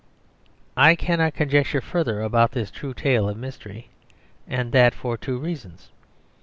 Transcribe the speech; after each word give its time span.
I 0.75 0.95
cannot 0.95 1.35
conjecture 1.35 1.79
further 1.79 2.23
about 2.23 2.53
this 2.53 2.71
true 2.71 2.95
tale 2.95 3.29
of 3.29 3.37
mystery; 3.37 3.89
and 4.47 4.71
that 4.71 4.95
for 4.95 5.15
two 5.15 5.37
reasons. 5.37 5.89